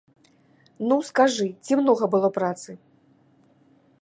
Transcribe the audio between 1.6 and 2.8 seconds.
ці многа было працы?